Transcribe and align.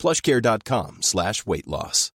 plushcare.com 0.00 0.98
slash 1.02 1.44
weight 1.46 1.66
loss. 1.66 2.10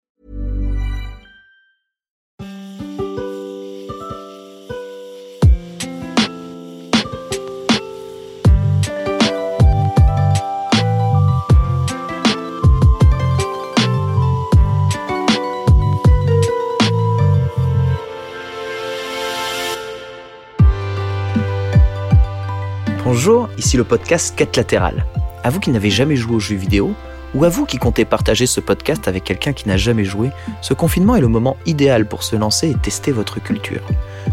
Bonjour, 23.04 23.48
ici 23.58 23.76
le 23.76 23.84
podcast 23.84 24.34
Quête 24.36 24.56
latérale. 24.56 25.04
À 25.44 25.50
vous 25.50 25.60
qui 25.60 25.70
n'avez 25.70 25.90
jamais 25.90 26.16
joué 26.16 26.36
aux 26.36 26.40
jeux 26.40 26.56
vidéo, 26.56 26.94
ou 27.34 27.44
à 27.44 27.48
vous 27.48 27.64
qui 27.64 27.78
comptez 27.78 28.04
partager 28.04 28.46
ce 28.46 28.60
podcast 28.60 29.08
avec 29.08 29.24
quelqu'un 29.24 29.52
qui 29.52 29.68
n'a 29.68 29.76
jamais 29.76 30.04
joué, 30.04 30.30
ce 30.60 30.74
confinement 30.74 31.16
est 31.16 31.20
le 31.20 31.28
moment 31.28 31.56
idéal 31.66 32.06
pour 32.06 32.22
se 32.22 32.36
lancer 32.36 32.70
et 32.70 32.74
tester 32.74 33.12
votre 33.12 33.42
culture. 33.42 33.82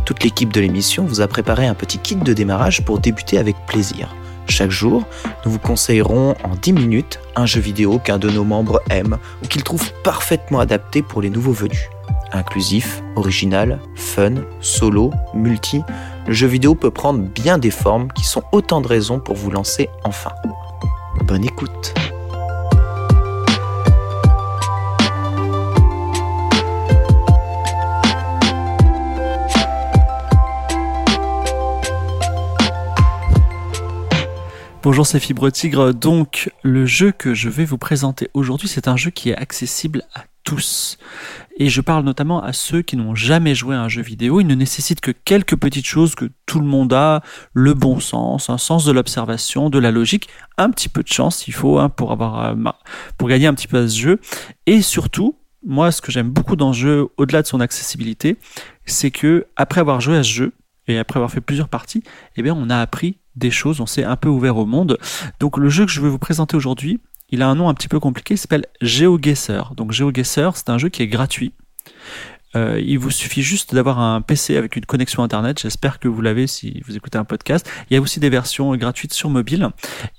Toute 0.06 0.24
l'équipe 0.24 0.54
de 0.54 0.62
l'émission 0.62 1.06
vous 1.06 1.22
a 1.22 1.28
préparé 1.28 1.68
un 1.68 1.74
petit 1.74 1.98
kit 1.98 2.16
de 2.16 2.34
démarrage 2.34 2.84
pour 2.84 3.00
débuter 3.00 3.38
avec 3.38 3.56
plaisir. 3.68 4.16
Chaque 4.48 4.72
jour, 4.72 5.04
nous 5.46 5.52
vous 5.52 5.60
conseillerons 5.60 6.36
en 6.44 6.56
10 6.56 6.74
minutes 6.74 7.20
un 7.36 7.46
jeu 7.46 7.62
vidéo 7.62 8.00
qu'un 8.00 8.18
de 8.18 8.30
nos 8.30 8.44
membres 8.44 8.82
aime 8.90 9.18
ou 9.44 9.48
qu'il 9.48 9.64
trouve 9.64 9.92
parfaitement 10.04 10.60
adapté 10.60 11.04
pour 11.04 11.22
les 11.22 11.30
nouveaux 11.30 11.52
venus. 11.52 11.88
Inclusif, 12.32 13.02
original, 13.16 13.80
fun, 13.96 14.36
solo, 14.60 15.12
multi, 15.34 15.82
le 16.28 16.34
jeu 16.34 16.48
vidéo 16.48 16.76
peut 16.76 16.92
prendre 16.92 17.20
bien 17.20 17.58
des 17.58 17.72
formes 17.72 18.12
qui 18.14 18.24
sont 18.24 18.44
autant 18.52 18.82
de 18.82 18.88
raisons 18.88 19.20
pour 19.20 19.36
vous 19.36 19.52
lancer 19.52 19.90
enfin. 20.04 20.32
Bonne 21.26 21.44
écoute 21.44 21.94
Bonjour, 34.90 35.06
c'est 35.06 35.20
Fibre 35.20 35.52
Tigre. 35.52 35.94
Donc, 35.94 36.52
le 36.64 36.88
jeu 36.88 37.12
que 37.12 37.36
je 37.36 37.48
vais 37.48 37.64
vous 37.64 37.78
présenter 37.78 38.28
aujourd'hui, 38.34 38.68
c'est 38.68 38.88
un 38.88 38.98
jeu 38.98 39.12
qui 39.12 39.30
est 39.30 39.36
accessible 39.36 40.02
à 40.16 40.24
tous. 40.44 40.98
Et 41.60 41.70
je 41.70 41.80
parle 41.82 42.04
notamment 42.04 42.42
à 42.42 42.54
ceux 42.54 42.82
qui 42.82 42.98
n'ont 42.98 43.14
jamais 43.14 43.54
joué 43.54 43.76
à 43.76 43.82
un 43.82 43.88
jeu 43.88 44.02
vidéo. 44.02 44.42
Il 44.42 44.48
ne 44.48 44.56
nécessite 44.56 45.00
que 45.00 45.12
quelques 45.12 45.56
petites 45.56 45.86
choses 45.86 46.16
que 46.16 46.32
tout 46.48 46.60
le 46.60 46.66
monde 46.66 46.92
a, 46.92 47.22
le 47.54 47.76
bon 47.76 48.00
sens, 48.00 48.50
un 48.50 48.58
sens 48.58 48.84
de 48.84 48.92
l'observation, 48.92 49.70
de 49.70 49.78
la 49.78 49.92
logique, 49.92 50.28
un 50.58 50.72
petit 50.72 50.90
peu 50.90 51.04
de 51.04 51.08
chance, 51.08 51.48
il 51.48 51.54
faut, 51.54 51.78
hein, 51.78 51.90
pour 51.90 52.12
avoir, 52.12 52.44
euh, 52.46 52.72
pour 53.20 53.30
gagner 53.30 53.46
un 53.46 53.54
petit 53.54 53.68
peu 53.68 53.78
à 53.78 53.88
ce 53.88 53.96
jeu. 53.96 54.20
Et 54.66 54.82
surtout, 54.82 55.36
moi, 55.64 55.92
ce 55.92 56.02
que 56.02 56.12
j'aime 56.12 56.32
beaucoup 56.32 56.56
dans 56.56 56.70
le 56.70 56.74
jeu, 56.74 57.10
au-delà 57.18 57.44
de 57.44 57.48
son 57.48 57.60
accessibilité, 57.60 58.38
c'est 58.88 59.12
que 59.12 59.46
après 59.56 59.82
avoir 59.82 60.02
joué 60.02 60.18
à 60.18 60.24
ce 60.24 60.32
jeu, 60.32 60.54
et 60.88 60.98
après 60.98 61.20
avoir 61.20 61.30
fait 61.30 61.42
plusieurs 61.42 61.70
parties, 61.70 62.02
eh 62.38 62.42
bien, 62.42 62.56
on 62.58 62.72
a 62.72 62.80
appris 62.80 63.19
des 63.36 63.52
choses, 63.52 63.80
on 63.82 63.86
s'est 63.86 64.04
un 64.04 64.16
peu 64.16 64.30
ouvert 64.30 64.58
au 64.58 64.66
monde. 64.66 64.98
Donc 65.40 65.58
le 65.58 65.70
jeu 65.70 65.86
que 65.86 65.92
je 65.92 66.02
vais 66.02 66.10
vous 66.10 66.20
présenter 66.20 66.56
aujourd'hui, 66.56 67.00
il 67.30 67.42
a 67.42 67.48
un 67.48 67.56
nom 67.56 67.70
un 67.70 67.74
petit 67.74 67.88
peu 67.88 68.00
compliqué, 68.00 68.34
il 68.34 68.38
s'appelle 68.38 68.66
GeoGuessr. 68.82 69.76
Donc 69.76 69.92
GeoGuessr, 69.92 70.56
c'est 70.56 70.70
un 70.70 70.78
jeu 70.78 70.90
qui 70.90 71.04
est 71.04 71.08
gratuit. 71.08 71.54
Euh, 72.56 72.82
il 72.84 72.98
vous 72.98 73.12
suffit 73.12 73.44
juste 73.44 73.76
d'avoir 73.76 74.00
un 74.00 74.22
PC 74.22 74.58
avec 74.58 74.76
une 74.76 74.86
connexion 74.86 75.22
internet. 75.22 75.62
J'espère 75.62 76.00
que 76.00 76.08
vous 76.08 76.22
l'avez 76.22 76.48
si 76.48 76.82
vous 76.88 76.98
écoutez 76.98 77.18
un 77.18 77.24
podcast. 77.24 77.70
Il 77.90 77.94
y 77.94 77.98
a 77.98 78.02
aussi 78.02 78.20
des 78.20 78.30
versions 78.30 78.76
gratuites 78.76 79.14
sur 79.14 79.30
mobile. 79.30 79.70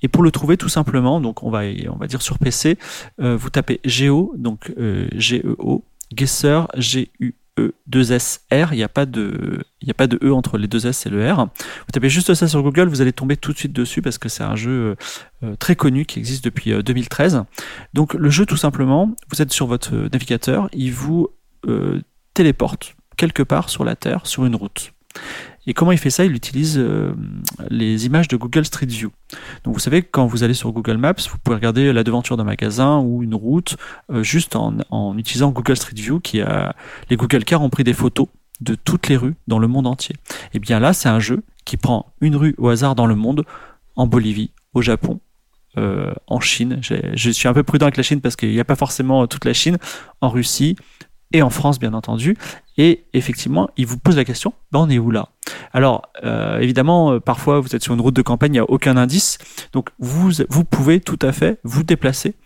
Et 0.02 0.08
pour 0.08 0.22
le 0.22 0.30
trouver 0.30 0.56
tout 0.56 0.68
simplement, 0.68 1.20
donc 1.20 1.42
on 1.42 1.50
va 1.50 1.66
dire 2.06 2.22
sur 2.22 2.38
PC, 2.38 2.78
euh, 3.20 3.36
vous 3.36 3.50
tapez 3.50 3.80
Geo, 3.84 4.32
donc 4.36 4.72
euh, 4.78 5.08
G 5.12 5.42
E 5.44 5.56
O, 5.58 5.84
Guesser, 6.12 6.62
G 6.76 7.10
U 7.18 7.34
E 7.60 7.74
2 7.86 8.12
S 8.12 8.40
R. 8.52 8.72
Il 8.72 8.76
n'y 8.76 8.82
a 8.82 8.88
pas 8.88 9.06
de 9.06 9.62
a 9.88 9.94
pas 9.94 10.06
de 10.06 10.18
E 10.22 10.32
entre 10.32 10.58
les 10.58 10.68
deux 10.68 10.86
S 10.86 11.06
et 11.06 11.10
le 11.10 11.30
R. 11.30 11.46
Vous 11.46 11.92
tapez 11.92 12.08
juste 12.08 12.32
ça 12.34 12.48
sur 12.48 12.62
Google, 12.62 12.88
vous 12.88 13.00
allez 13.00 13.12
tomber 13.12 13.36
tout 13.36 13.52
de 13.52 13.58
suite 13.58 13.72
dessus 13.72 14.02
parce 14.02 14.18
que 14.18 14.28
c'est 14.28 14.44
un 14.44 14.56
jeu 14.56 14.96
euh, 15.42 15.56
très 15.56 15.76
connu 15.76 16.04
qui 16.04 16.18
existe 16.18 16.44
depuis 16.44 16.72
2013. 16.82 17.44
Donc 17.94 18.14
le 18.14 18.30
jeu 18.30 18.46
tout 18.46 18.56
simplement, 18.56 19.14
vous 19.30 19.42
êtes 19.42 19.52
sur 19.52 19.66
votre 19.66 19.94
navigateur, 20.12 20.68
il 20.72 20.92
vous 20.92 21.28
euh, 21.66 22.00
téléporte 22.34 22.96
quelque 23.16 23.42
part 23.42 23.68
sur 23.68 23.84
la 23.84 23.96
Terre, 23.96 24.26
sur 24.26 24.46
une 24.46 24.56
route. 24.56 24.92
Et 25.66 25.74
comment 25.74 25.92
il 25.92 25.98
fait 25.98 26.10
ça? 26.10 26.24
Il 26.24 26.34
utilise 26.34 26.78
euh, 26.78 27.12
les 27.68 28.06
images 28.06 28.28
de 28.28 28.36
Google 28.36 28.64
Street 28.64 28.86
View. 28.86 29.10
Donc 29.64 29.74
vous 29.74 29.80
savez, 29.80 30.02
quand 30.02 30.26
vous 30.26 30.42
allez 30.42 30.54
sur 30.54 30.72
Google 30.72 30.96
Maps, 30.96 31.14
vous 31.30 31.38
pouvez 31.42 31.56
regarder 31.56 31.92
la 31.92 32.02
devanture 32.02 32.36
d'un 32.36 32.44
magasin 32.44 32.98
ou 32.98 33.22
une 33.22 33.34
route 33.34 33.76
euh, 34.10 34.22
juste 34.22 34.56
en, 34.56 35.18
utilisant 35.18 35.50
Google 35.50 35.76
Street 35.76 35.94
View, 35.94 36.20
qui 36.20 36.40
a 36.40 36.74
les 37.10 37.16
Google 37.16 37.44
Cars 37.44 37.62
ont 37.62 37.70
pris 37.70 37.84
des 37.84 37.92
photos 37.92 38.28
de 38.60 38.74
toutes 38.74 39.08
les 39.08 39.16
rues 39.16 39.34
dans 39.48 39.58
le 39.58 39.68
monde 39.68 39.86
entier. 39.86 40.16
Et 40.54 40.58
bien 40.58 40.80
là, 40.80 40.92
c'est 40.92 41.08
un 41.08 41.20
jeu 41.20 41.42
qui 41.64 41.76
prend 41.76 42.12
une 42.20 42.36
rue 42.36 42.54
au 42.58 42.68
hasard 42.68 42.94
dans 42.94 43.06
le 43.06 43.14
monde, 43.14 43.44
en 43.96 44.06
Bolivie, 44.06 44.52
au 44.74 44.82
Japon, 44.82 45.20
euh, 45.78 46.12
en 46.26 46.40
Chine. 46.40 46.80
Je 46.82 47.30
suis 47.30 47.48
un 47.48 47.54
peu 47.54 47.62
prudent 47.62 47.86
avec 47.86 47.96
la 47.96 48.02
Chine 48.02 48.20
parce 48.20 48.36
qu'il 48.36 48.50
n'y 48.50 48.60
a 48.60 48.64
pas 48.64 48.76
forcément 48.76 49.26
toute 49.26 49.44
la 49.44 49.52
Chine, 49.52 49.78
en 50.20 50.28
Russie, 50.28 50.76
et 51.32 51.42
en 51.42 51.50
France 51.50 51.78
bien 51.78 51.94
entendu. 51.94 52.36
Et 52.76 53.04
effectivement, 53.12 53.68
il 53.76 53.86
vous 53.86 53.98
pose 53.98 54.16
la 54.16 54.24
question, 54.24 54.54
ben 54.72 54.80
on 54.80 54.88
est 54.88 54.98
où 54.98 55.10
là? 55.10 55.28
Alors 55.72 56.02
euh, 56.24 56.58
évidemment, 56.60 57.12
euh, 57.12 57.20
parfois 57.20 57.60
vous 57.60 57.74
êtes 57.76 57.82
sur 57.82 57.94
une 57.94 58.00
route 58.00 58.14
de 58.14 58.22
campagne, 58.22 58.52
il 58.52 58.54
n'y 58.54 58.58
a 58.58 58.70
aucun 58.70 58.96
indice, 58.96 59.38
donc 59.72 59.90
vous, 59.98 60.30
vous 60.48 60.64
pouvez 60.64 61.00
tout 61.00 61.18
à 61.20 61.32
fait 61.32 61.60
vous 61.62 61.82
déplacer 61.82 62.36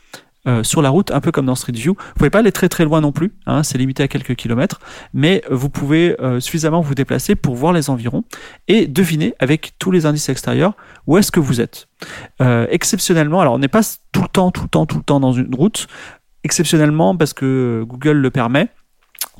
euh, 0.46 0.62
sur 0.62 0.82
la 0.82 0.90
route, 0.90 1.10
un 1.12 1.20
peu 1.20 1.30
comme 1.30 1.46
dans 1.46 1.54
Street 1.54 1.72
View. 1.72 1.94
Vous 1.96 2.14
pouvez 2.16 2.30
pas 2.30 2.40
aller 2.40 2.52
très 2.52 2.68
très 2.68 2.84
loin 2.84 3.00
non 3.00 3.12
plus, 3.12 3.32
hein, 3.46 3.62
c'est 3.62 3.78
limité 3.78 4.02
à 4.02 4.08
quelques 4.08 4.34
kilomètres, 4.34 4.80
mais 5.12 5.42
vous 5.50 5.70
pouvez 5.70 6.16
suffisamment 6.40 6.80
vous 6.80 6.94
déplacer 6.94 7.34
pour 7.36 7.54
voir 7.54 7.72
les 7.72 7.88
environs 7.88 8.24
et 8.66 8.86
deviner 8.86 9.34
avec 9.38 9.74
tous 9.78 9.90
les 9.90 10.04
indices 10.04 10.28
extérieurs 10.28 10.74
où 11.06 11.16
est-ce 11.16 11.30
que 11.30 11.40
vous 11.40 11.60
êtes. 11.60 11.88
Exceptionnellement, 12.40 13.40
alors 13.40 13.54
on 13.54 13.58
n'est 13.58 13.68
pas 13.68 13.82
tout 14.12 14.22
le 14.22 14.28
temps, 14.28 14.50
tout 14.50 14.64
le 14.64 14.68
temps, 14.68 14.84
tout 14.84 14.98
le 14.98 15.04
temps 15.04 15.20
dans 15.20 15.32
une 15.32 15.54
route 15.54 15.86
exceptionnellement 16.44 17.16
parce 17.16 17.32
que 17.32 17.84
Google 17.86 18.18
le 18.18 18.30
permet. 18.30 18.68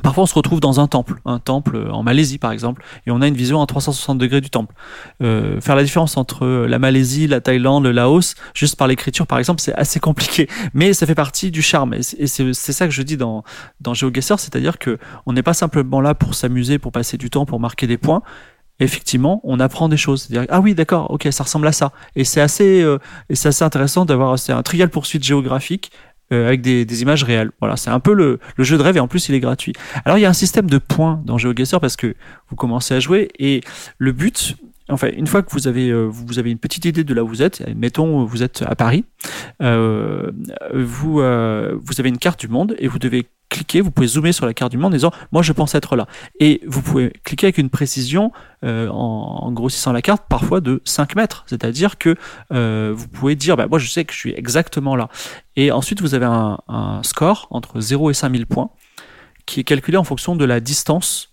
Parfois, 0.03 0.25
on 0.25 0.27
se 0.27 0.35
retrouve 0.35 0.59
dans 0.59 0.81
un 0.81 0.89
temple, 0.89 1.21
un 1.25 1.39
temple 1.39 1.89
en 1.93 2.03
Malaisie 2.03 2.39
par 2.39 2.51
exemple, 2.51 2.83
et 3.07 3.13
on 3.13 3.21
a 3.21 3.29
une 3.29 3.37
vision 3.37 3.63
à 3.63 3.67
360 3.67 4.19
degrés 4.19 4.41
du 4.41 4.51
temple. 4.51 4.75
Euh, 5.23 5.61
faire 5.61 5.77
la 5.77 5.85
différence 5.85 6.17
entre 6.17 6.47
la 6.47 6.79
Malaisie, 6.81 7.29
la 7.29 7.41
Thaïlande, 7.41 7.85
le 7.85 7.93
Laos, 7.93 8.35
juste 8.55 8.75
par 8.75 8.89
l'écriture 8.89 9.29
par 9.29 9.39
exemple, 9.39 9.61
c'est 9.61 9.75
assez 9.75 10.01
compliqué, 10.01 10.49
mais 10.75 10.95
ça 10.95 11.07
fait 11.07 11.15
partie 11.15 11.53
du 11.53 11.63
charme. 11.63 11.95
Et 11.95 12.27
c'est 12.27 12.53
ça 12.53 12.87
que 12.87 12.93
je 12.93 13.03
dis 13.03 13.17
dans 13.17 13.45
dans 13.81 13.95
GeoGuessr, 13.95 14.41
c'est-à-dire 14.41 14.79
que 14.79 14.99
on 15.27 15.33
n'est 15.33 15.45
pas 15.45 15.55
simplement 15.55 16.01
là 16.01 16.15
pour 16.15 16.35
s'amuser, 16.35 16.81
pour 16.81 16.91
passer 16.91 17.17
du 17.17 17.31
temps, 17.31 17.47
pour 17.47 17.61
marquer 17.61 17.87
des 17.87 17.99
points. 17.99 18.23
Effectivement, 18.81 19.41
on 19.45 19.61
apprend 19.61 19.89
des 19.89 19.97
choses. 19.97 20.23
C'est-à-dire, 20.23 20.49
ah 20.51 20.61
oui, 20.61 20.75
d'accord, 20.75 21.09
ok, 21.13 21.29
ça 21.31 21.45
ressemble 21.45 21.69
à 21.69 21.73
ça. 21.73 21.93
Et 22.17 22.25
c'est 22.25 22.41
assez, 22.41 22.83
euh, 22.83 22.99
et 23.29 23.37
c'est 23.37 23.47
assez 23.47 23.63
intéressant 23.63 24.05
d'avoir, 24.05 24.37
un 24.49 24.63
trial 24.65 24.91
poursuite 24.91 25.23
géographique 25.23 25.93
euh, 26.33 26.47
avec 26.47 26.61
des, 26.63 26.85
des, 26.85 27.03
images 27.03 27.23
réelles. 27.23 27.51
Voilà, 27.61 27.77
c'est 27.77 27.91
un 27.91 28.01
peu 28.01 28.15
le, 28.15 28.39
le, 28.57 28.65
jeu 28.65 28.79
de 28.79 28.83
rêve 28.83 28.97
et 28.97 29.01
en 29.01 29.09
plus 29.09 29.29
il 29.29 29.35
est 29.35 29.41
gratuit. 29.41 29.75
Alors 30.05 30.19
il 30.19 30.23
y 30.23 30.25
a 30.25 30.29
un 30.29 30.35
système 30.35 30.69
de 30.69 30.79
points 30.79 31.23
dans 31.25 31.39
GeoGuessr 31.39 31.81
parce 31.81 31.97
que 31.97 32.15
vous 32.49 32.57
commencez 32.57 32.95
à 32.95 33.01
jouer 33.01 33.29
et 33.39 33.61
le 33.99 34.13
but, 34.13 34.57
enfin 34.89 35.09
une 35.15 35.27
fois 35.27 35.43
que 35.43 35.51
vous 35.51 35.69
avez 35.69 35.91
euh, 35.91 36.05
vous 36.05 36.39
avez 36.39 36.51
une 36.51 36.59
petite 36.59 36.85
idée 36.85 37.05
de 37.05 37.15
là 37.15 37.25
où 37.25 37.29
vous 37.29 37.43
êtes, 37.43 37.63
mettons 37.77 38.25
vous 38.25 38.43
êtes 38.43 38.63
à 38.67 38.75
Paris, 38.75 39.05
euh, 39.63 40.31
vous 40.73 41.21
euh, 41.21 41.77
vous 41.83 42.01
avez 42.01 42.09
une 42.09 42.19
carte 42.19 42.41
du 42.41 42.49
monde 42.49 42.75
et 42.79 42.89
vous 42.89 42.99
devez 42.99 43.27
cliquer, 43.55 43.81
vous 43.81 43.93
pouvez 43.93 44.09
zoomer 44.09 44.33
sur 44.33 44.47
la 44.47 44.55
carte 44.55 44.73
du 44.73 44.79
monde 44.79 44.93
en 44.93 44.97
disant 44.97 45.13
moi 45.31 45.43
je 45.43 45.53
pense 45.53 45.75
être 45.75 45.95
là. 45.95 46.07
Et 46.41 46.61
vous 46.67 46.83
pouvez 46.83 47.13
cliquer 47.25 47.47
avec 47.47 47.59
une 47.59 47.71
précision 47.71 48.33
euh, 48.65 48.89
en, 48.89 49.53
grossissant 49.53 49.93
la 49.93 50.03
carte 50.03 50.25
parfois 50.29 50.61
de 50.61 50.83
5 50.85 51.15
mètres. 51.15 51.45
C'est-à-dire 51.47 51.97
que 51.97 52.17
euh, 52.53 52.93
vous 52.95 53.07
pouvez 53.07 53.37
dire 53.37 53.57
bah, 53.57 53.67
moi 53.69 53.79
je 53.79 53.89
sais 53.89 54.05
que 54.05 54.13
je 54.13 54.19
suis 54.19 54.35
exactement 54.35 54.97
là. 54.97 55.09
Et 55.57 55.71
ensuite 55.71 56.01
vous 56.01 56.15
avez 56.15 56.27
un, 56.27 56.59
score 57.03 57.47
entre 57.51 57.81
0 57.81 58.11
et 58.11 58.15
5000 58.15 58.47
points 58.47 58.71
qui 59.47 59.61
est 59.61 59.65
calculé 59.65 59.97
en 59.97 60.05
fonction 60.05 60.35
de 60.35 60.45
la 60.45 60.59
distance 60.59 61.31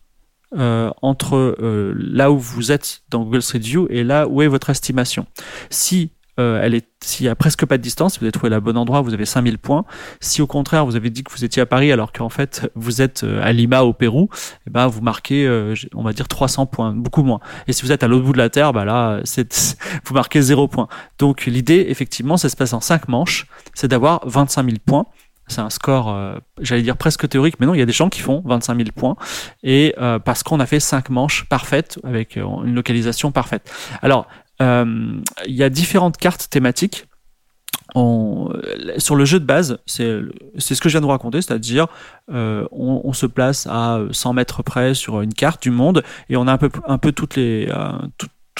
euh, 0.57 0.91
entre 1.01 1.55
là 1.59 2.31
où 2.31 2.37
vous 2.37 2.71
êtes 2.71 3.01
dans 3.09 3.23
Google 3.23 3.41
Street 3.41 3.59
View 3.59 3.87
et 3.89 4.03
là 4.03 4.27
où 4.27 4.41
est 4.41 4.47
votre 4.47 4.69
estimation. 4.69 5.25
Si 5.69 6.11
euh, 6.39 6.61
elle 6.63 6.73
est, 6.73 6.87
s'il 7.03 7.25
y 7.25 7.29
a 7.29 7.35
presque 7.35 7.65
pas 7.65 7.77
de 7.77 7.83
distance, 7.83 8.13
si 8.13 8.19
vous 8.19 8.25
avez 8.25 8.31
trouvé 8.31 8.49
le 8.49 8.59
bon 8.59 8.77
endroit, 8.77 9.01
vous 9.01 9.13
avez 9.13 9.25
5000 9.25 9.57
points. 9.57 9.85
Si 10.21 10.41
au 10.41 10.47
contraire, 10.47 10.85
vous 10.85 10.95
avez 10.95 11.09
dit 11.09 11.23
que 11.23 11.31
vous 11.31 11.43
étiez 11.43 11.61
à 11.61 11.65
Paris 11.65 11.91
alors 11.91 12.13
qu'en 12.13 12.29
fait, 12.29 12.71
vous 12.75 13.01
êtes 13.01 13.23
euh, 13.23 13.41
à 13.43 13.51
Lima 13.51 13.83
au 13.83 13.93
Pérou, 13.93 14.29
eh 14.67 14.69
ben, 14.69 14.87
vous 14.87 15.01
marquez, 15.01 15.45
euh, 15.45 15.75
on 15.93 16.03
va 16.03 16.13
dire 16.13 16.27
300 16.27 16.67
points, 16.67 16.93
beaucoup 16.93 17.23
moins. 17.23 17.39
Et 17.67 17.73
si 17.73 17.83
vous 17.83 17.91
êtes 17.91 18.03
à 18.03 18.07
l'autre 18.07 18.25
bout 18.25 18.33
de 18.33 18.37
la 18.37 18.49
Terre, 18.49 18.71
bah 18.71 18.85
là, 18.85 19.19
c'est, 19.25 19.77
vous 20.05 20.13
marquez 20.13 20.41
0 20.41 20.67
points. 20.67 20.87
Donc, 21.19 21.45
l'idée, 21.45 21.85
effectivement, 21.89 22.37
ça 22.37 22.49
se 22.49 22.55
passe 22.55 22.73
en 22.73 22.81
5 22.81 23.09
manches, 23.09 23.47
c'est 23.73 23.87
d'avoir 23.87 24.21
25 24.25 24.65
000 24.65 24.77
points 24.85 25.05
c'est 25.47 25.59
un 25.59 25.69
score, 25.69 26.17
j'allais 26.61 26.83
dire 26.83 26.95
presque 26.95 27.27
théorique, 27.27 27.55
mais 27.59 27.65
non, 27.65 27.73
il 27.73 27.79
y 27.79 27.81
a 27.81 27.85
des 27.85 27.91
gens 27.91 28.07
qui 28.07 28.21
font 28.21 28.41
25 28.45 28.77
000 28.77 28.89
points, 28.95 29.17
et 29.63 29.93
parce 30.23 30.43
qu'on 30.43 30.61
a 30.61 30.65
fait 30.65 30.79
5 30.79 31.09
manches 31.09 31.43
parfaites 31.49 31.99
avec 32.05 32.37
une 32.37 32.73
localisation 32.73 33.33
parfaite. 33.33 33.69
Alors, 34.01 34.27
il 34.61 35.55
y 35.55 35.63
a 35.63 35.69
différentes 35.69 36.17
cartes 36.17 36.47
thématiques. 36.49 37.07
sur 37.93 39.15
le 39.15 39.25
jeu 39.25 39.39
de 39.39 39.45
base, 39.45 39.79
c'est 39.85 40.21
ce 40.57 40.81
que 40.81 40.89
je 40.89 40.93
viens 40.93 41.01
de 41.01 41.05
vous 41.05 41.11
raconter, 41.11 41.41
c'est-à-dire 41.41 41.87
euh, 42.31 42.65
on, 42.71 43.13
se 43.13 43.25
place 43.25 43.67
à 43.67 43.99
100 44.11 44.33
mètres 44.33 44.63
près 44.63 44.93
sur 44.93 45.21
une 45.21 45.33
carte 45.33 45.63
du 45.63 45.71
monde 45.71 46.03
et 46.29 46.37
on 46.37 46.47
a 46.47 46.53
un 46.53 46.57
peu, 46.57 46.69
un 46.87 46.97
peu 46.97 47.11
toutes 47.11 47.35
les, 47.35 47.67
euh, 47.69 47.91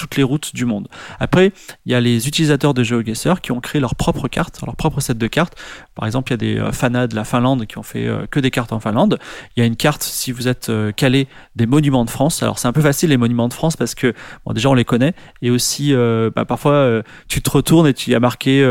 toutes 0.02 0.16
les 0.16 0.24
routes 0.24 0.52
du 0.52 0.64
monde. 0.64 0.88
Après, 1.20 1.52
il 1.86 1.92
y 1.92 1.94
a 1.94 2.00
les 2.00 2.26
utilisateurs 2.26 2.74
de 2.74 2.82
GeoGuessr 2.82 3.40
qui 3.40 3.52
ont 3.52 3.60
créé 3.60 3.80
leur 3.80 3.94
propre 3.94 4.26
carte, 4.26 4.60
leur 4.66 4.74
propre 4.74 5.00
set 5.00 5.16
de 5.16 5.28
cartes. 5.28 5.54
Par 5.94 6.06
exemple, 6.06 6.32
il 6.32 6.34
y 6.34 6.34
a 6.34 6.36
des 6.38 6.58
euh, 6.58 6.72
fanas 6.72 7.06
de 7.06 7.14
la 7.14 7.22
Finlande 7.22 7.66
qui 7.66 7.78
ont 7.78 7.84
fait 7.84 8.08
euh, 8.08 8.26
que 8.28 8.40
des 8.40 8.50
cartes 8.50 8.72
en 8.72 8.80
Finlande. 8.80 9.20
Il 9.56 9.60
y 9.60 9.62
a 9.62 9.66
une 9.66 9.76
carte, 9.76 10.02
si 10.02 10.32
vous 10.32 10.48
êtes 10.48 10.70
euh, 10.70 10.90
calé, 10.90 11.28
des 11.54 11.66
monuments 11.66 12.04
de 12.04 12.10
France. 12.10 12.42
Alors 12.42 12.58
c'est 12.58 12.66
un 12.66 12.72
peu 12.72 12.80
facile 12.80 13.10
les 13.10 13.16
monuments 13.16 13.46
de 13.46 13.54
France 13.54 13.76
parce 13.76 13.94
que 13.94 14.12
bon, 14.44 14.52
déjà 14.54 14.70
on 14.70 14.74
les 14.74 14.84
connaît 14.84 15.14
et 15.40 15.50
aussi 15.50 15.94
bah, 16.34 16.44
parfois 16.44 17.02
tu 17.28 17.42
te 17.42 17.50
retournes 17.50 17.86
et 17.86 17.94
tu 17.94 18.10
y 18.10 18.14
as 18.14 18.20
marqué 18.20 18.64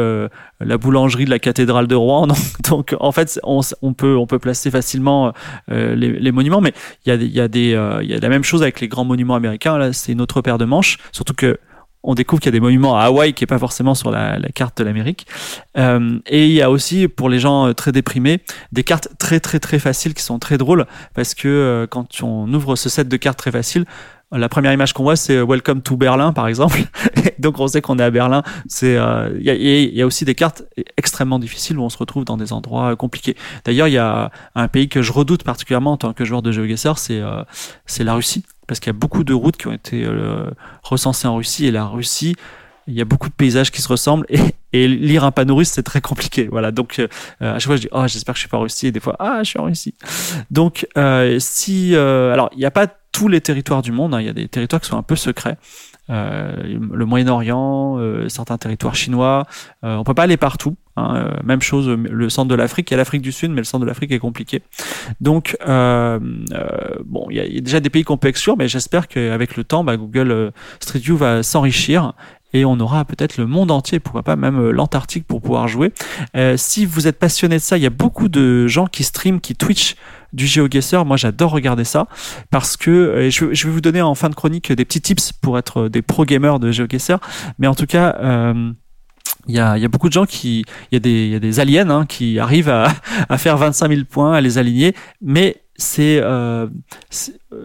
la 0.63 0.77
boulangerie 0.77 1.25
de 1.25 1.29
la 1.29 1.39
cathédrale 1.39 1.87
de 1.87 1.95
Rouen. 1.95 2.27
Donc, 2.69 2.95
en 2.99 3.11
fait, 3.11 3.39
on, 3.43 3.61
on, 3.81 3.93
peut 3.93 4.15
on 4.15 4.27
peut 4.27 4.39
placer 4.39 4.71
facilement 4.71 5.33
les, 5.67 5.95
les, 5.95 6.31
monuments, 6.31 6.61
mais 6.61 6.73
il 7.05 7.09
y 7.09 7.11
a, 7.11 7.15
y 7.15 7.39
a 7.39 7.47
des 7.47 7.99
il 8.01 8.09
y 8.09 8.13
a 8.13 8.19
la 8.19 8.29
même 8.29 8.43
chose 8.43 8.61
avec 8.61 8.79
les 8.81 8.87
grands 8.87 9.05
monuments 9.05 9.35
américains. 9.35 9.77
Là, 9.77 9.93
c'est 9.93 10.11
une 10.11 10.21
autre 10.21 10.41
paire 10.41 10.57
de 10.57 10.65
manches 10.65 10.97
Surtout 11.11 11.33
que 11.33 11.57
on 12.03 12.15
découvre 12.15 12.41
qu'il 12.41 12.47
y 12.47 12.53
a 12.55 12.57
des 12.57 12.59
monuments 12.59 12.97
à 12.97 13.03
Hawaï 13.03 13.33
qui 13.33 13.43
est 13.43 13.47
pas 13.47 13.59
forcément 13.59 13.93
sur 13.93 14.11
la, 14.11 14.39
carte 14.55 14.77
de 14.79 14.83
l'Amérique. 14.83 15.27
Euh, 15.77 16.19
et 16.25 16.47
il 16.47 16.53
y 16.53 16.61
a 16.61 16.71
aussi 16.71 17.07
pour 17.07 17.29
les 17.29 17.39
gens 17.39 17.67
euh, 17.67 17.73
très 17.73 17.91
déprimés 17.91 18.39
des 18.71 18.83
cartes 18.83 19.09
très 19.19 19.39
très 19.39 19.59
très 19.59 19.79
faciles 19.79 20.13
qui 20.13 20.23
sont 20.23 20.39
très 20.39 20.57
drôles 20.57 20.85
parce 21.13 21.35
que 21.35 21.47
euh, 21.47 21.87
quand 21.87 22.23
on 22.23 22.51
ouvre 22.53 22.75
ce 22.75 22.89
set 22.89 23.07
de 23.07 23.17
cartes 23.17 23.37
très 23.37 23.51
faciles, 23.51 23.85
la 24.31 24.49
première 24.49 24.73
image 24.73 24.93
qu'on 24.93 25.03
voit, 25.03 25.15
c'est 25.15 25.41
Welcome 25.41 25.81
to 25.81 25.97
Berlin, 25.97 26.33
par 26.33 26.47
exemple. 26.47 26.79
Donc, 27.39 27.59
on 27.59 27.67
sait 27.67 27.81
qu'on 27.81 27.99
est 27.99 28.03
à 28.03 28.11
Berlin. 28.11 28.43
C'est, 28.67 28.97
il 29.39 29.43
y, 29.43 30.01
a, 30.01 30.05
aussi 30.05 30.25
des 30.25 30.35
cartes 30.35 30.63
extrêmement 30.97 31.39
difficiles 31.39 31.77
où 31.77 31.83
on 31.83 31.89
se 31.89 31.97
retrouve 31.97 32.23
dans 32.23 32.37
des 32.37 32.53
endroits 32.53 32.95
compliqués. 32.95 33.35
D'ailleurs, 33.65 33.87
il 33.87 33.93
y 33.93 33.97
a 33.97 34.31
un 34.55 34.67
pays 34.67 34.87
que 34.89 35.01
je 35.01 35.11
redoute 35.11 35.43
particulièrement 35.43 35.93
en 35.93 35.97
tant 35.97 36.13
que 36.13 36.23
joueur 36.23 36.41
de 36.41 36.51
GeoGuessr, 36.51 36.97
c'est 36.97 37.21
c'est 37.85 38.03
la 38.03 38.13
Russie. 38.13 38.43
Parce 38.67 38.79
qu'il 38.79 38.87
y 38.87 38.95
a 38.95 38.97
beaucoup 38.97 39.25
de 39.25 39.33
routes 39.33 39.57
qui 39.57 39.67
ont 39.67 39.73
été 39.73 40.05
euh, 40.05 40.49
recensées 40.81 41.27
en 41.27 41.35
Russie. 41.35 41.65
Et 41.65 41.71
la 41.71 41.85
Russie 41.85 42.35
il 42.87 42.95
y 42.95 43.01
a 43.01 43.05
beaucoup 43.05 43.29
de 43.29 43.33
paysages 43.33 43.69
qui 43.69 43.81
se 43.81 43.87
ressemblent. 43.87 44.25
Et, 44.29 44.39
et 44.73 44.87
lire 44.87 45.25
un 45.25 45.31
panneau 45.31 45.57
russe 45.57 45.69
c'est 45.69 45.83
très 45.83 45.99
compliqué. 45.99 46.47
Voilà. 46.49 46.71
Donc 46.71 46.99
euh, 46.99 47.07
à 47.41 47.59
chaque 47.59 47.63
fois 47.63 47.75
je 47.75 47.81
dis 47.81 47.89
oh 47.91 48.07
j'espère 48.07 48.33
que 48.33 48.37
je 48.37 48.43
suis 48.43 48.49
pas 48.49 48.57
en 48.57 48.61
Russie. 48.61 48.87
Et 48.87 48.91
des 48.93 49.01
fois 49.01 49.17
ah 49.19 49.39
je 49.43 49.49
suis 49.49 49.59
en 49.59 49.65
Russie. 49.65 49.93
Donc 50.49 50.87
euh, 50.97 51.37
si 51.39 51.95
alors 51.95 52.49
il 52.53 52.59
n'y 52.59 52.65
a 52.65 52.71
pas 52.71 52.87
tous 53.11 53.27
les 53.27 53.41
territoires 53.41 53.81
du 53.81 53.91
monde 53.91 54.13
hein, 54.13 54.21
il 54.21 54.25
y 54.25 54.29
a 54.29 54.33
des 54.33 54.47
territoires 54.47 54.81
qui 54.81 54.89
sont 54.89 54.97
un 54.97 55.03
peu 55.03 55.15
secrets 55.15 55.57
euh, 56.11 56.77
le 56.91 57.05
Moyen-Orient, 57.05 57.97
euh, 57.97 58.27
certains 58.27 58.57
territoires 58.57 58.95
chinois. 58.95 59.45
Euh, 59.83 59.95
on 59.95 60.03
peut 60.03 60.13
pas 60.13 60.23
aller 60.23 60.37
partout. 60.37 60.75
Hein, 60.97 61.39
même 61.45 61.61
chose, 61.61 61.87
le 61.87 62.29
centre 62.29 62.49
de 62.49 62.55
l'Afrique, 62.55 62.91
il 62.91 62.93
y 62.93 62.95
a 62.95 62.97
l'Afrique 62.97 63.21
du 63.21 63.31
Sud, 63.31 63.51
mais 63.51 63.61
le 63.61 63.63
centre 63.63 63.81
de 63.81 63.87
l'Afrique 63.87 64.11
est 64.11 64.19
compliqué. 64.19 64.61
Donc, 65.21 65.55
bon, 65.65 67.27
il 67.29 67.37
y, 67.37 67.57
a 67.57 67.61
déjà 67.61 67.79
des 67.79 67.89
pays 67.89 68.03
qu'on 68.03 68.17
peut 68.17 68.31
mais 68.57 68.67
j'espère 68.67 69.07
qu'avec 69.07 69.55
le 69.55 69.63
temps, 69.63 69.85
bah, 69.85 69.95
Google 69.95 70.51
Street 70.81 70.99
View 70.99 71.15
va 71.15 71.43
s'enrichir 71.43 72.13
et 72.53 72.65
on 72.65 72.79
aura 72.79 73.05
peut-être 73.05 73.37
le 73.37 73.45
monde 73.45 73.71
entier, 73.71 73.99
pourquoi 73.99 74.23
pas 74.23 74.35
même 74.35 74.59
euh, 74.59 74.71
l'Antarctique 74.71 75.25
pour 75.25 75.41
pouvoir 75.41 75.67
jouer. 75.67 75.93
Euh, 76.35 76.55
si 76.57 76.85
vous 76.85 77.07
êtes 77.07 77.19
passionné 77.19 77.55
de 77.55 77.61
ça, 77.61 77.77
il 77.77 77.83
y 77.83 77.87
a 77.87 77.91
beaucoup 77.91 78.29
de 78.29 78.67
gens 78.67 78.87
qui 78.87 79.03
stream, 79.03 79.39
qui 79.39 79.55
Twitch 79.55 79.95
du 80.33 80.47
GeoGuessr. 80.47 81.05
Moi, 81.05 81.17
j'adore 81.17 81.51
regarder 81.51 81.83
ça 81.83 82.07
parce 82.49 82.77
que 82.77 82.91
euh, 82.91 83.29
je, 83.29 83.45
vais 83.45 83.73
vous 83.73 83.81
donner 83.81 84.01
en 84.01 84.15
fin 84.15 84.29
de 84.29 84.35
chronique 84.35 84.71
des 84.71 84.85
petits 84.85 85.01
tips 85.01 85.33
pour 85.33 85.57
être 85.57 85.87
des 85.87 86.01
pro 86.01 86.25
gamers 86.25 86.59
de 86.59 86.71
GeoGuessr. 86.71 87.17
Mais 87.59 87.67
en 87.67 87.75
tout 87.75 87.87
cas, 87.87 88.17
il 89.47 89.55
y, 89.55 89.59
a, 89.59 89.77
il 89.77 89.81
y 89.81 89.85
a, 89.85 89.87
beaucoup 89.87 90.07
de 90.07 90.13
gens 90.13 90.25
qui, 90.25 90.65
il 90.91 90.95
y 90.95 90.97
a 90.97 90.99
des, 90.99 91.25
il 91.25 91.31
y 91.31 91.35
a 91.35 91.39
des 91.39 91.59
aliens 91.59 91.89
hein, 91.89 92.05
qui 92.05 92.37
arrivent 92.37 92.69
à, 92.69 92.93
à 93.29 93.37
faire 93.37 93.57
25 93.57 93.89
000 93.89 94.01
points, 94.09 94.33
à 94.33 94.41
les 94.41 94.57
aligner, 94.57 94.93
mais 95.21 95.61
c'est 95.81 96.19
euh, 96.21 96.67
euh, 96.67 96.67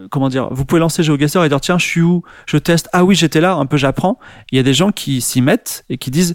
comment 0.09 0.29
dire 0.29 0.49
vous 0.51 0.65
pouvez 0.65 0.79
lancer 0.79 1.03
GeoGuessr 1.03 1.43
et 1.43 1.49
dire 1.49 1.61
tiens 1.61 1.77
je 1.77 1.85
suis 1.85 2.01
où? 2.01 2.23
Je 2.45 2.57
teste. 2.57 2.89
Ah 2.93 3.03
oui 3.03 3.15
j'étais 3.15 3.41
là. 3.41 3.55
Un 3.55 3.65
peu 3.65 3.77
j'apprends. 3.77 4.19
Il 4.51 4.57
y 4.57 4.59
a 4.59 4.63
des 4.63 4.73
gens 4.73 4.91
qui 4.91 5.21
s'y 5.21 5.41
mettent 5.41 5.85
et 5.89 5.97
qui 5.97 6.11
disent 6.11 6.33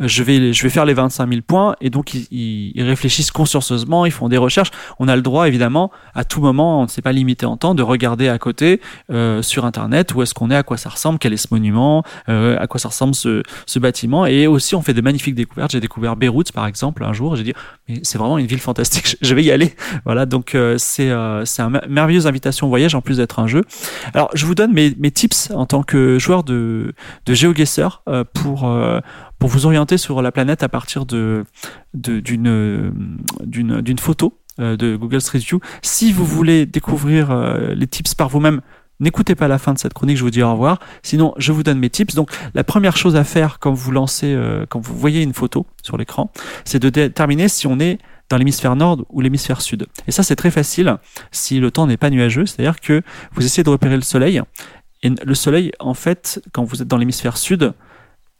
je 0.00 0.22
vais, 0.22 0.52
je 0.52 0.62
vais 0.62 0.70
faire 0.70 0.84
les 0.84 0.94
25 0.94 1.28
000 1.28 1.40
points 1.46 1.76
et 1.80 1.90
donc 1.90 2.14
ils, 2.14 2.26
ils, 2.30 2.82
réfléchissent 2.82 3.30
consciencieusement, 3.30 4.06
ils 4.06 4.12
font 4.12 4.28
des 4.28 4.36
recherches. 4.36 4.70
On 4.98 5.08
a 5.08 5.16
le 5.16 5.22
droit 5.22 5.46
évidemment 5.46 5.90
à 6.14 6.24
tout 6.24 6.40
moment, 6.40 6.80
on 6.80 6.84
ne 6.84 6.88
s'est 6.88 7.02
pas 7.02 7.12
limité 7.12 7.46
en 7.46 7.56
temps, 7.56 7.74
de 7.74 7.82
regarder 7.82 8.28
à 8.28 8.38
côté 8.38 8.80
euh, 9.10 9.42
sur 9.42 9.64
internet 9.64 10.14
où 10.14 10.22
est-ce 10.22 10.34
qu'on 10.34 10.50
est, 10.50 10.56
à 10.56 10.62
quoi 10.62 10.76
ça 10.76 10.88
ressemble, 10.88 11.18
quel 11.18 11.32
est 11.32 11.36
ce 11.36 11.48
monument, 11.50 12.02
euh, 12.28 12.56
à 12.58 12.66
quoi 12.66 12.80
ça 12.80 12.88
ressemble 12.88 13.14
ce, 13.14 13.42
ce 13.66 13.78
bâtiment. 13.78 14.26
Et 14.26 14.46
aussi 14.46 14.74
on 14.74 14.82
fait 14.82 14.94
de 14.94 15.00
magnifiques 15.02 15.34
découvertes. 15.34 15.72
J'ai 15.72 15.80
découvert 15.80 16.16
Beyrouth 16.16 16.52
par 16.52 16.66
exemple 16.66 17.04
un 17.04 17.12
jour, 17.12 17.36
j'ai 17.36 17.44
dit 17.44 17.54
mais 17.88 18.00
c'est 18.02 18.18
vraiment 18.18 18.38
une 18.38 18.46
ville 18.46 18.60
fantastique, 18.60 19.16
je 19.22 19.34
vais 19.34 19.44
y 19.44 19.50
aller. 19.50 19.74
Voilà 20.04 20.26
donc 20.26 20.54
euh, 20.54 20.76
c'est 20.78 21.10
euh, 21.10 21.44
c'est 21.44 21.62
un 21.62 21.70
merveilleuse 21.88 22.26
invitation 22.26 22.66
au 22.66 22.70
voyage 22.70 22.94
en 22.94 23.02
plus 23.02 23.18
d'être 23.18 23.38
un 23.38 23.46
jeu. 23.46 23.64
Alors 24.14 24.30
je 24.34 24.46
vous 24.46 24.54
donne 24.54 24.72
mes, 24.72 24.94
mes 24.98 25.10
tips 25.10 25.50
en 25.50 25.66
tant 25.66 25.82
que 25.82 26.18
joueur 26.18 26.44
de 26.44 26.94
de 27.26 27.34
GeoGuessr 27.34 28.02
euh, 28.08 28.24
pour 28.32 28.70
pour 29.40 29.48
vous 29.50 29.66
orienter 29.66 29.98
sur 29.98 30.22
la 30.22 30.30
planète 30.30 30.62
à 30.62 30.68
partir 30.68 31.06
de 31.06 31.44
d'une 31.94 32.92
d'une 33.44 33.80
d'une 33.80 33.98
photo 33.98 34.38
euh, 34.60 34.76
de 34.76 34.94
Google 34.94 35.20
Street 35.20 35.40
View. 35.40 35.58
Si 35.82 36.12
vous 36.12 36.24
voulez 36.24 36.66
découvrir 36.66 37.32
euh, 37.32 37.74
les 37.74 37.88
tips 37.88 38.14
par 38.14 38.28
vous-même, 38.28 38.60
N'écoutez 39.02 39.34
pas 39.34 39.48
la 39.48 39.56
fin 39.56 39.72
de 39.72 39.78
cette 39.78 39.94
chronique, 39.94 40.18
je 40.18 40.22
vous 40.22 40.30
dis 40.30 40.42
au 40.42 40.52
revoir. 40.52 40.78
Sinon, 41.02 41.32
je 41.38 41.52
vous 41.52 41.62
donne 41.62 41.78
mes 41.78 41.88
tips. 41.88 42.14
Donc, 42.14 42.30
la 42.52 42.64
première 42.64 42.98
chose 42.98 43.16
à 43.16 43.24
faire 43.24 43.58
quand 43.58 43.72
vous 43.72 43.92
lancez, 43.92 44.34
euh, 44.34 44.66
quand 44.68 44.78
vous 44.78 44.94
voyez 44.94 45.22
une 45.22 45.32
photo 45.32 45.64
sur 45.82 45.96
l'écran, 45.96 46.30
c'est 46.66 46.78
de 46.78 46.90
déterminer 46.90 47.48
si 47.48 47.66
on 47.66 47.80
est 47.80 47.96
dans 48.28 48.36
l'hémisphère 48.36 48.76
nord 48.76 49.06
ou 49.08 49.22
l'hémisphère 49.22 49.62
sud. 49.62 49.86
Et 50.06 50.12
ça, 50.12 50.22
c'est 50.22 50.36
très 50.36 50.50
facile 50.50 50.98
si 51.32 51.60
le 51.60 51.70
temps 51.70 51.86
n'est 51.86 51.96
pas 51.96 52.10
nuageux. 52.10 52.44
C'est-à-dire 52.44 52.78
que 52.78 53.00
vous 53.32 53.42
essayez 53.42 53.64
de 53.64 53.70
repérer 53.70 53.96
le 53.96 54.02
soleil. 54.02 54.42
Et 55.02 55.08
le 55.08 55.34
soleil, 55.34 55.72
en 55.80 55.94
fait, 55.94 56.42
quand 56.52 56.64
vous 56.64 56.82
êtes 56.82 56.88
dans 56.88 56.98
l'hémisphère 56.98 57.38
sud, 57.38 57.72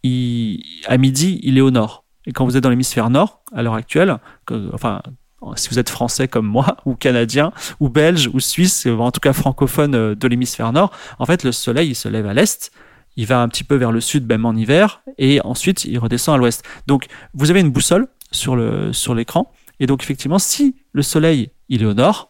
à 0.05 0.97
midi, 0.97 1.41
il 1.43 1.59
est 1.59 1.63
au 1.63 1.71
nord. 1.71 2.05
Et 2.27 2.33
quand 2.33 2.45
vous 2.45 2.57
êtes 2.57 2.63
dans 2.63 2.71
l'hémisphère 2.71 3.11
nord, 3.11 3.43
à 3.53 3.63
l'heure 3.63 3.75
actuelle, 3.75 4.19
enfin, 4.73 5.03
si 5.57 5.69
vous 5.71 5.79
êtes 5.79 5.89
français 5.89 6.29
comme 6.29 6.47
moi, 6.47 6.77
ou 6.87 6.95
canadien, 6.95 7.53
ou 7.81 7.89
belge, 7.89 8.31
ou 8.33 8.41
suisse, 8.41 8.87
en 8.87 9.11
tout 9.11 9.21
cas 9.21 9.33
francophone 9.33 9.95
euh, 9.95 10.15
de 10.15 10.29
l'hémisphère 10.29 10.73
nord, 10.73 10.93
en 11.19 11.27
fait, 11.27 11.45
le 11.45 11.53
soleil, 11.53 11.91
il 11.91 11.95
se 11.95 12.09
lève 12.09 12.27
à 12.27 12.35
l'est, 12.35 12.71
il 13.17 13.27
va 13.27 13.41
un 13.41 13.49
petit 13.49 13.65
peu 13.65 13.77
vers 13.77 13.93
le 13.93 14.01
sud, 14.01 14.29
même 14.29 14.47
en 14.47 14.55
hiver, 14.55 15.03
et 15.19 15.41
ensuite, 15.43 15.85
il 15.85 15.99
redescend 15.99 16.35
à 16.35 16.39
l'ouest. 16.39 16.65
Donc, 16.87 17.07
vous 17.35 17.51
avez 17.51 17.61
une 17.61 17.71
boussole 17.71 18.09
sur 18.31 18.57
le, 18.57 18.93
sur 18.93 19.15
l'écran, 19.15 19.53
et 19.81 19.87
donc, 19.87 20.03
effectivement, 20.03 20.39
si 20.39 20.77
le 20.93 21.03
soleil, 21.03 21.51
il 21.69 21.83
est 21.83 21.87
au 21.87 21.95
nord, 21.95 22.30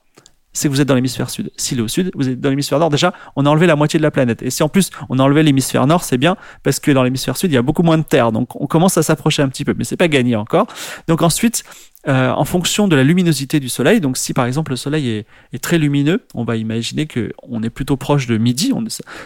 c'est 0.53 0.69
que 0.69 0.73
vous 0.73 0.81
êtes 0.81 0.89
dans 0.89 0.95
l'hémisphère 0.95 1.31
sud. 1.31 1.51
S'il 1.57 1.79
est 1.79 1.83
au 1.83 1.89
sud, 1.89 2.11
vous 2.15 2.29
êtes 2.29 2.41
dans 2.41 2.51
l'hémisphère 2.51 2.79
nord. 2.79 2.91
Déjà, 2.91 3.13
on 3.37 3.47
a 3.47 3.51
enlevé 3.51 3.67
la 3.67 3.77
moitié 3.77 3.99
de 3.99 4.03
la 4.03 4.11
planète. 4.11 4.43
Et 4.43 4.51
si 4.51 4.63
en 4.63 4.69
plus 4.69 4.91
on 5.09 5.19
a 5.19 5.23
enlevé 5.23 5.43
l'hémisphère 5.43 5.87
nord, 5.87 6.05
c'est 6.05 6.19
bien 6.19 6.37
parce 6.63 6.81
que 6.81 6.91
dans 6.91 7.03
l'hémisphère 7.03 7.37
sud, 7.37 7.51
il 7.51 7.55
y 7.55 7.59
a 7.59 7.63
beaucoup 7.63 7.83
moins 7.83 7.99
de 7.99 8.03
terre. 8.03 8.33
Donc 8.33 8.61
on 8.61 8.67
commence 8.67 8.99
à 8.99 9.03
s'approcher 9.03 9.43
un 9.43 9.49
petit 9.49 9.65
peu, 9.65 9.75
mais 9.77 9.85
c'est 9.85 9.97
pas 9.97 10.09
gagné 10.09 10.37
encore. 10.37 10.67
Donc 11.07 11.23
ensuite, 11.23 11.65
euh, 12.09 12.31
en 12.31 12.45
fonction 12.45 12.89
de 12.89 12.97
la 12.97 13.05
luminosité 13.05 13.61
du 13.61 13.69
soleil, 13.69 14.01
donc 14.01 14.17
si 14.17 14.33
par 14.33 14.47
exemple 14.47 14.73
le 14.73 14.77
soleil 14.77 15.09
est, 15.09 15.27
est 15.53 15.59
très 15.59 15.79
lumineux, 15.79 16.25
on 16.35 16.45
va 16.45 16.57
imaginer 16.57 17.07
que 17.07 17.33
on 17.43 17.63
est 17.63 17.71
plutôt 17.71 17.97
proche 17.97 18.27
de 18.27 18.39
midi. 18.39 18.73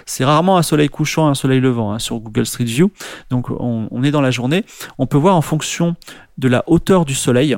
C'est 0.07 0.25
rarement 0.25 0.59
un 0.59 0.63
soleil 0.63 0.89
couchant, 0.89 1.29
un 1.29 1.35
soleil 1.35 1.61
levant 1.61 1.93
hein, 1.93 1.99
sur 1.99 2.19
Google 2.19 2.47
Street 2.47 2.65
View. 2.65 2.91
Donc 3.31 3.51
on, 3.51 3.89
on 3.91 4.03
est 4.03 4.11
dans 4.11 4.21
la 4.21 4.31
journée. 4.31 4.65
On 4.99 5.07
peut 5.07 5.19
voir 5.19 5.37
en 5.37 5.43
fonction 5.43 5.97
de 6.37 6.49
la 6.49 6.65
hauteur 6.67 7.05
du 7.05 7.15
soleil 7.15 7.57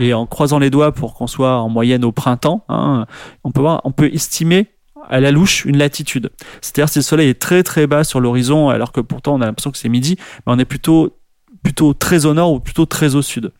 et 0.00 0.14
en 0.14 0.26
croisant 0.26 0.58
les 0.58 0.70
doigts 0.70 0.92
pour 0.92 1.14
qu'on 1.14 1.26
soit 1.26 1.56
en 1.56 1.68
moyenne 1.68 2.04
au 2.04 2.12
printemps, 2.12 2.64
hein, 2.68 3.06
on 3.44 3.50
peut 3.50 3.60
voir, 3.60 3.80
on 3.84 3.92
peut 3.92 4.12
estimer 4.12 4.68
à 5.08 5.20
la 5.20 5.30
louche 5.30 5.64
une 5.64 5.78
latitude. 5.78 6.30
C'est-à-dire 6.60 6.88
si 6.88 6.98
le 6.98 7.02
soleil 7.02 7.28
est 7.30 7.40
très 7.40 7.62
très 7.62 7.86
bas 7.86 8.04
sur 8.04 8.20
l'horizon, 8.20 8.68
alors 8.68 8.92
que 8.92 9.00
pourtant 9.00 9.34
on 9.34 9.40
a 9.40 9.46
l'impression 9.46 9.70
que 9.70 9.78
c'est 9.78 9.88
midi, 9.88 10.16
mais 10.46 10.52
on 10.52 10.58
est 10.58 10.64
plutôt 10.64 11.17
plutôt 11.62 11.94
très 11.94 12.26
au 12.26 12.34
nord 12.34 12.52
ou 12.52 12.60
plutôt 12.60 12.86
très 12.86 13.14
au 13.14 13.22
sud. 13.22 13.52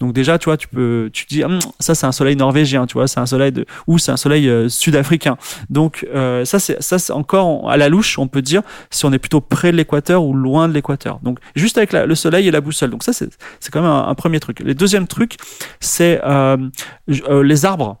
Donc 0.00 0.12
déjà, 0.12 0.38
tu 0.38 0.46
vois, 0.46 0.56
tu 0.56 0.68
peux, 0.68 1.10
tu 1.12 1.26
te 1.26 1.34
dis, 1.34 1.44
hum, 1.44 1.58
ça 1.80 1.94
c'est 1.94 2.06
un 2.06 2.12
soleil 2.12 2.36
norvégien, 2.36 2.86
tu 2.86 2.94
vois, 2.94 3.08
c'est 3.08 3.20
un 3.20 3.26
soleil 3.26 3.52
de, 3.52 3.66
ou 3.86 3.98
c'est 3.98 4.12
un 4.12 4.16
soleil 4.16 4.48
euh, 4.48 4.68
sud-africain. 4.68 5.36
Donc 5.70 6.06
euh, 6.14 6.44
ça 6.44 6.58
c'est, 6.58 6.82
ça 6.82 6.98
c'est 6.98 7.12
encore 7.12 7.70
à 7.70 7.76
la 7.76 7.88
louche, 7.88 8.18
on 8.18 8.28
peut 8.28 8.42
dire 8.42 8.62
si 8.90 9.04
on 9.04 9.12
est 9.12 9.18
plutôt 9.18 9.40
près 9.40 9.72
de 9.72 9.76
l'équateur 9.76 10.24
ou 10.24 10.34
loin 10.34 10.68
de 10.68 10.74
l'équateur. 10.74 11.18
Donc 11.22 11.38
juste 11.54 11.78
avec 11.78 11.92
le 11.92 12.14
soleil 12.14 12.48
et 12.48 12.50
la 12.50 12.60
boussole. 12.60 12.90
Donc 12.90 13.02
ça 13.02 13.12
c'est, 13.12 13.30
c'est 13.60 13.70
quand 13.70 13.82
même 13.82 13.90
un, 13.90 14.14
premier 14.14 14.40
truc. 14.40 14.60
Le 14.60 14.74
deuxième 14.74 15.06
truc, 15.06 15.36
c'est 15.80 16.20
euh, 16.24 16.56
les 17.06 17.64
arbres 17.64 17.98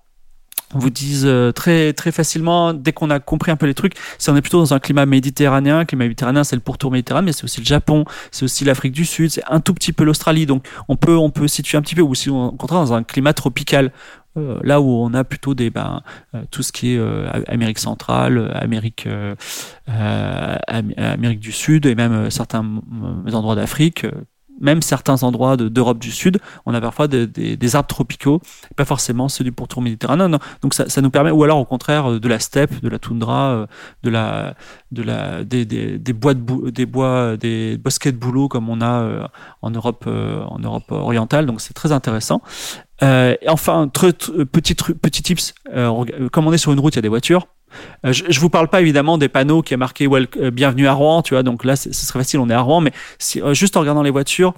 vous 0.74 0.90
disent 0.90 1.26
euh, 1.26 1.52
très 1.52 1.92
très 1.92 2.12
facilement 2.12 2.74
dès 2.74 2.92
qu'on 2.92 3.10
a 3.10 3.20
compris 3.20 3.50
un 3.50 3.56
peu 3.56 3.66
les 3.66 3.74
trucs 3.74 3.94
si 4.18 4.30
on 4.30 4.36
est 4.36 4.40
plutôt 4.40 4.58
dans 4.58 4.74
un 4.74 4.78
climat 4.78 5.06
méditerranéen. 5.06 5.84
Climat 5.84 6.04
méditerranéen 6.04 6.44
c'est 6.44 6.56
le 6.56 6.62
pourtour 6.62 6.90
méditerranéen 6.90 7.26
mais 7.26 7.32
c'est 7.32 7.44
aussi 7.44 7.60
le 7.60 7.66
Japon 7.66 8.04
c'est 8.30 8.44
aussi 8.44 8.64
l'Afrique 8.64 8.92
du 8.92 9.04
Sud 9.04 9.30
c'est 9.30 9.44
un 9.48 9.60
tout 9.60 9.74
petit 9.74 9.92
peu 9.92 10.04
l'Australie. 10.04 10.46
Donc 10.46 10.66
on 10.88 10.96
peut 10.96 11.16
on 11.16 11.30
peut 11.30 11.48
situer 11.48 11.78
un 11.78 11.82
petit 11.82 11.94
peu 11.94 12.02
ou 12.02 12.14
si 12.14 12.30
on 12.30 12.50
contraire 12.50 12.80
dans 12.80 12.92
un 12.92 13.02
climat 13.02 13.32
tropical. 13.32 13.92
Euh, 14.36 14.60
là 14.62 14.82
où 14.82 14.90
on 14.90 15.14
a 15.14 15.24
plutôt 15.24 15.54
des 15.54 15.70
ben, 15.70 16.02
euh, 16.34 16.42
tout 16.50 16.62
ce 16.62 16.70
qui 16.70 16.94
est 16.94 17.00
Amérique 17.48 17.78
centrale, 17.78 18.52
Amérique 18.54 19.08
Amérique 19.86 21.40
du 21.40 21.52
Sud 21.52 21.86
et 21.86 21.94
même 21.94 22.30
certains 22.30 22.82
endroits 23.32 23.54
d'Afrique, 23.54 24.04
même 24.60 24.82
certains 24.82 25.22
endroits 25.22 25.56
d'Europe 25.56 25.98
du 25.98 26.10
Sud, 26.10 26.38
on 26.64 26.74
a 26.74 26.80
parfois 26.80 27.08
des, 27.08 27.76
arbres 27.76 27.88
tropicaux, 27.88 28.40
pas 28.76 28.84
forcément 28.84 29.28
ceux 29.28 29.44
du 29.44 29.52
pourtour 29.52 29.82
méditerranéen. 29.82 30.28
Non, 30.28 30.38
Donc 30.62 30.74
ça, 30.74 30.88
ça, 30.88 31.00
nous 31.00 31.10
permet, 31.10 31.30
ou 31.30 31.42
alors 31.44 31.58
au 31.58 31.64
contraire 31.64 32.12
euh, 32.12 32.20
de 32.20 32.28
la 32.28 32.38
steppe, 32.38 32.80
de 32.80 32.88
la 32.88 32.98
toundra, 32.98 33.50
euh, 33.50 33.66
de 34.02 34.10
la, 34.10 34.54
de 34.92 35.02
la, 35.02 35.44
des, 35.44 35.64
des, 35.64 36.12
bois 36.12 36.34
de 36.34 36.70
des 36.70 36.86
bois, 36.86 37.36
des 37.36 37.76
bosquets 37.76 38.12
de 38.12 38.16
bouleau 38.16 38.48
comme 38.48 38.68
on 38.68 38.80
a 38.80 39.00
euh, 39.00 39.26
en 39.62 39.70
Europe, 39.70 40.06
en 40.06 40.58
Europe 40.58 40.90
orientale. 40.90 41.46
Donc 41.46 41.60
c'est 41.60 41.74
très 41.74 41.92
intéressant. 41.92 42.42
Euh, 43.02 43.34
enfin, 43.46 43.88
petit, 43.88 44.74
petit 44.74 45.22
tips, 45.22 45.54
comme 46.32 46.46
on 46.46 46.52
est 46.52 46.58
sur 46.58 46.72
une 46.72 46.80
route, 46.80 46.94
il 46.94 46.98
y 46.98 47.00
a 47.00 47.02
des 47.02 47.08
voitures. 47.08 47.46
Euh, 48.04 48.12
je, 48.12 48.24
je 48.28 48.40
vous 48.40 48.50
parle 48.50 48.68
pas 48.68 48.80
évidemment 48.80 49.18
des 49.18 49.28
panneaux 49.28 49.62
qui 49.62 49.74
a 49.74 49.76
marqué 49.76 50.08
euh, 50.08 50.50
bienvenue 50.50 50.86
à 50.86 50.92
Rouen, 50.92 51.22
tu 51.22 51.34
vois. 51.34 51.42
Donc 51.42 51.64
là, 51.64 51.76
ce 51.76 51.92
serait 51.92 52.20
facile, 52.20 52.40
on 52.40 52.48
est 52.50 52.54
à 52.54 52.60
Rouen, 52.60 52.80
mais 52.80 52.92
euh, 53.36 53.54
juste 53.54 53.76
en 53.76 53.80
regardant 53.80 54.02
les 54.02 54.10
voitures, 54.10 54.54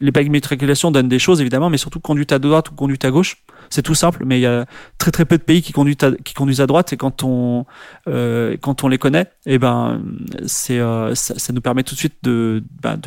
les 0.00 0.12
plaques 0.12 0.26
d'immatriculation 0.26 0.90
donnent 0.90 1.08
des 1.08 1.18
choses 1.18 1.40
évidemment, 1.40 1.70
mais 1.70 1.76
surtout 1.76 1.98
conduite 1.98 2.30
à 2.32 2.38
droite 2.38 2.70
ou 2.70 2.74
conduite 2.74 3.04
à 3.04 3.10
gauche. 3.10 3.38
C'est 3.70 3.82
tout 3.82 3.96
simple, 3.96 4.22
mais 4.24 4.38
il 4.38 4.42
y 4.42 4.46
a 4.46 4.64
très 4.96 5.10
très 5.10 5.24
peu 5.24 5.36
de 5.36 5.42
pays 5.42 5.60
qui 5.60 5.72
conduisent 5.72 6.60
à, 6.60 6.66
droite 6.66 6.92
et 6.94 6.96
quand 6.96 7.22
on 7.22 7.66
quand 8.06 8.84
on 8.84 8.88
les 8.88 8.96
connaît, 8.96 9.26
eh 9.44 9.58
ben 9.58 10.00
ça, 10.46 11.52
nous 11.52 11.60
permet 11.60 11.82
tout 11.82 11.94
de 11.94 11.98
suite 11.98 12.14
ben, 12.22 12.98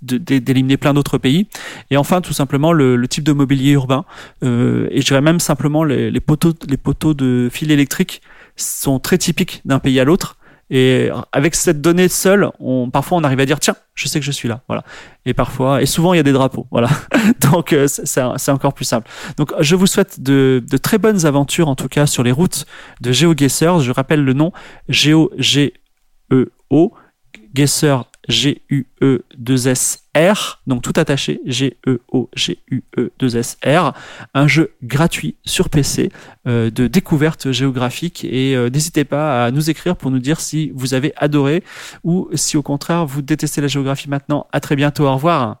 d'éliminer 0.00 0.78
plein 0.78 0.94
d'autres 0.94 1.18
pays. 1.18 1.48
Et 1.90 1.98
enfin, 1.98 2.22
tout 2.22 2.32
simplement 2.32 2.72
le, 2.72 3.08
type 3.08 3.24
de 3.24 3.32
mobilier 3.32 3.72
urbain 3.72 4.06
et 4.40 5.00
je 5.00 5.04
dirais 5.04 5.20
même 5.20 5.40
simplement 5.40 5.84
les 5.84 6.20
poteaux 6.20 6.54
les 6.66 6.78
poteaux 6.78 7.12
de 7.12 7.50
fil 7.52 7.70
électrique 7.70 8.22
sont 8.62 8.98
très 8.98 9.18
typiques 9.18 9.60
d'un 9.64 9.78
pays 9.78 9.98
à 10.00 10.04
l'autre. 10.04 10.36
Et 10.72 11.10
avec 11.32 11.56
cette 11.56 11.80
donnée 11.80 12.08
seule, 12.08 12.48
parfois 12.92 13.18
on 13.18 13.24
arrive 13.24 13.40
à 13.40 13.46
dire 13.46 13.58
tiens, 13.58 13.74
je 13.94 14.06
sais 14.06 14.20
que 14.20 14.24
je 14.24 14.30
suis 14.30 14.48
là, 14.48 14.62
voilà. 14.68 14.84
Et 15.26 15.34
parfois, 15.34 15.82
et 15.82 15.86
souvent 15.86 16.14
il 16.14 16.18
y 16.18 16.20
a 16.20 16.22
des 16.22 16.32
drapeaux, 16.32 16.68
voilà. 16.70 16.88
Donc 17.50 17.72
euh, 17.72 17.88
c'est 17.88 18.50
encore 18.50 18.72
plus 18.72 18.84
simple. 18.84 19.10
Donc 19.36 19.52
je 19.58 19.74
vous 19.74 19.88
souhaite 19.88 20.22
de, 20.22 20.62
très 20.80 20.98
bonnes 20.98 21.26
aventures 21.26 21.66
en 21.66 21.74
tout 21.74 21.88
cas 21.88 22.06
sur 22.06 22.22
les 22.22 22.30
routes 22.30 22.66
de 23.00 23.10
GeoGuessr. 23.10 23.80
Je 23.80 23.90
rappelle 23.90 24.22
le 24.22 24.32
nom 24.32 24.52
Geo 24.88 25.32
G 25.36 25.74
E 26.30 26.52
G-U-E-2-S-R, 28.30 30.62
donc 30.66 30.82
tout 30.82 30.94
attaché, 30.96 31.40
G-E-O-G-U-E-2-S-R, 31.44 33.92
un 34.34 34.48
jeu 34.48 34.72
gratuit 34.82 35.36
sur 35.44 35.68
PC 35.68 36.10
euh, 36.46 36.70
de 36.70 36.86
découverte 36.86 37.52
géographique 37.52 38.24
et 38.24 38.56
euh, 38.56 38.70
n'hésitez 38.70 39.04
pas 39.04 39.44
à 39.44 39.50
nous 39.50 39.68
écrire 39.68 39.96
pour 39.96 40.10
nous 40.10 40.20
dire 40.20 40.40
si 40.40 40.72
vous 40.74 40.94
avez 40.94 41.12
adoré 41.16 41.62
ou 42.04 42.30
si 42.34 42.56
au 42.56 42.62
contraire 42.62 43.04
vous 43.04 43.20
détestez 43.22 43.60
la 43.60 43.68
géographie 43.68 44.08
maintenant. 44.08 44.46
À 44.52 44.60
très 44.60 44.76
bientôt, 44.76 45.04
au 45.04 45.14
revoir. 45.14 45.60